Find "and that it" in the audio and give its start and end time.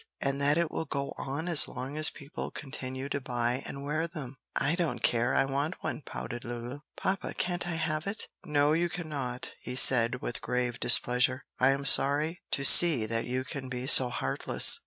0.19-0.71